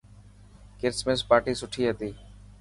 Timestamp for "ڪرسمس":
0.79-1.19